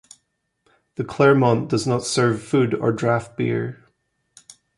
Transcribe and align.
The 0.95 1.03
Clermont 1.03 1.69
does 1.69 1.85
not 1.85 2.03
serve 2.03 2.41
food 2.41 2.73
or 2.73 2.91
draft 2.91 3.37
beer. 3.37 3.85